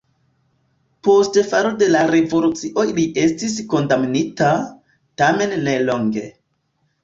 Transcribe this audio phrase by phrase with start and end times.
[1.07, 4.51] Post falo de la revolucio li estis kondamnita,
[5.25, 6.29] tamen ne longe.